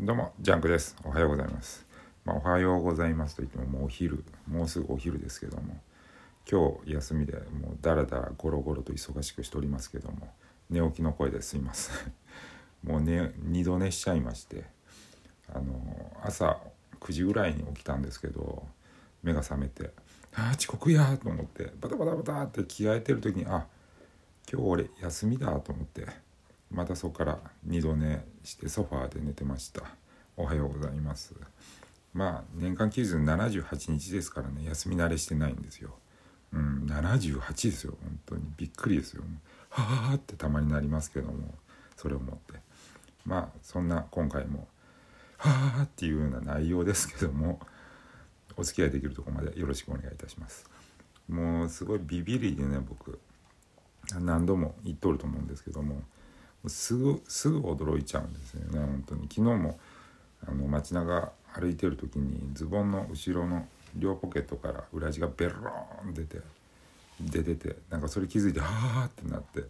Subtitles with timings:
[0.00, 0.94] どうもジャンクです。
[1.02, 1.84] おはようございます、
[2.24, 5.76] まあ、おはようございますと言ってももうお昼もうすぐお昼ですけども
[6.48, 10.28] 今日休みでもうだらだらゴロゴロと忙しくしておりますけども
[10.70, 12.12] 寝起きの声ですいません
[12.84, 14.66] もうね二度寝しちゃいまして
[15.52, 15.74] あの
[16.22, 16.58] 朝
[17.00, 18.62] 9時ぐらいに起きたんですけど
[19.24, 19.90] 目が覚めて
[20.32, 23.66] ああ遅刻やと思ってバタバタバタって着替えてる時にあ
[24.48, 26.06] 今日俺休みだと思って
[26.70, 29.82] またそこから二度寝してソファーで寝てました。
[30.36, 31.34] おはようございます。
[32.12, 35.94] まあ年間978日ですからね休み慣れしてないんですよ。
[36.52, 38.42] うん78ですよ本当に。
[38.56, 39.22] びっくりですよ。
[39.70, 41.54] はあってたまになりますけども
[41.96, 42.60] それを思って。
[43.24, 44.68] まあそんな今回も
[45.38, 47.60] はあっていうような内容ですけども
[48.56, 50.68] お付き合いできるところまでよろしくお願いいたします。
[51.28, 53.18] もうすごいビビりでね僕
[54.18, 56.02] 何度も言っとると思うんですけども
[56.66, 59.22] すぐすぐ驚いちゃうんですよね本当に。
[59.22, 59.78] 昨日も
[60.46, 66.40] あの街中歩いてる時にズボンの後ろの両ポケットから裏地がベローン出て
[67.20, 69.64] 出ててなんかそれ気づいてはあってなって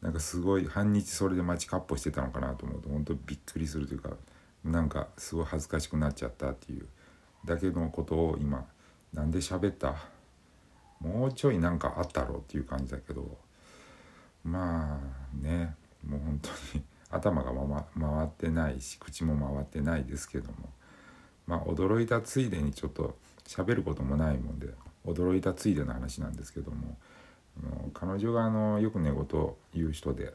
[0.00, 4.10] なんかすごい半日それで街かっ歩してたのかなと思うと本当びっくりするというか
[4.64, 6.86] なんかすごい恥ずかしくなっちゃったっていう
[7.44, 8.64] だけのことを今
[9.12, 9.94] なんで喋った？
[11.00, 13.36] もうちょいなんかあったろうっていう感じだけど
[14.44, 15.74] まあね。
[16.26, 20.68] 本当に頭が、ま、回ってないし口も回ってないですけども
[21.46, 24.68] まあ驚いたついでにちょっと喋ることもないもんで
[25.06, 26.96] 驚いたついでの話なんですけども
[27.94, 30.34] 彼女があのよく寝言を言う人で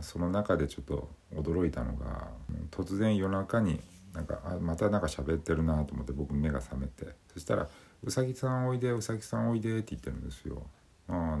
[0.00, 2.28] その中でちょっと驚いたのが
[2.70, 3.80] 突然夜中に
[4.12, 7.68] なんかあまたなんか喋ってるなと思って僕目が覚めてそしたら
[8.04, 10.62] 「うさぎさんおいでうさぎさんおいで」って言ってるんですよ。
[11.08, 11.38] あ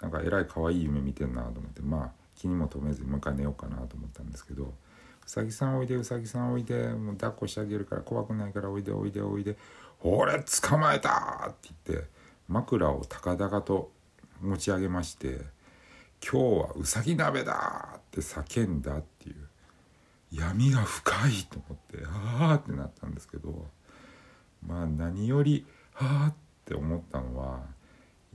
[0.00, 4.64] なんかえらい可愛い夢見てんなと思ってまあ気にも留めずにもう一回寝ようかなと思ったんですけど
[5.26, 9.56] 「うさぎさんおいでうさぎさんおいでもう抱っこしてあげるから怖くないからおいでおいでおいで
[10.00, 12.08] 俺捕まえた!」って言って
[12.48, 13.92] 枕を高々と
[14.40, 15.40] 持ち上げまして
[16.22, 19.48] 「今日はうさぎ鍋だ!」って叫んだっていう
[20.32, 23.68] 闇が深いと思ってああってなったんですけど
[24.66, 26.34] まあ何よりはあっ
[26.64, 27.64] て思ったのは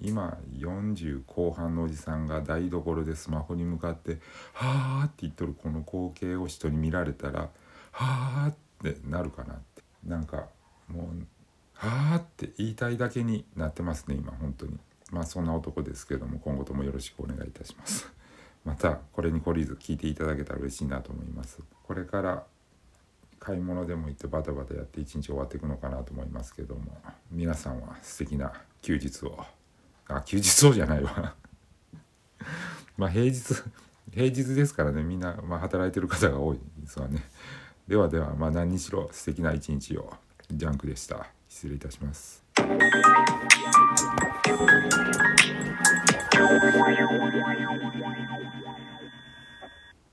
[0.01, 4.19] 今40後半のおじさんが台所でスマホに向かって
[4.53, 7.49] 「はあ」って言っとるこの光景を人に見られたら
[7.91, 9.77] 「はあ」ってなるかなって。
[10.07, 10.47] なんか
[10.87, 11.27] もう
[11.73, 14.77] 「はあ」って言いたいだけになってますね今本当に。
[15.11, 18.11] まあそんな男ですけども今後ともよろしくお願いいたします。
[18.65, 21.61] またこれに懲りず聞いていただけたら嬉しいなと思います。
[21.83, 22.45] これから
[23.39, 29.45] 買い物でも行ってバタバタやって一日終わっていくのかなと思いますけども皆さんは素敵な休日を。
[30.09, 31.35] あ休日そうじゃないわ。
[32.97, 33.41] まあ平日
[34.11, 37.23] 平日ですからねみんな、まあ、働いてる方が多いですわね。
[37.87, 40.13] ではではまあ何にしろ素敵な一日を。
[40.49, 41.27] ジャンクでした。
[41.49, 42.41] 失礼いたします。